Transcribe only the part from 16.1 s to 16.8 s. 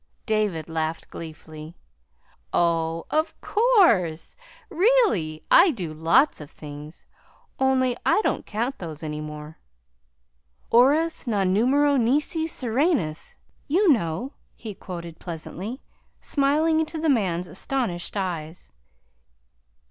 smiling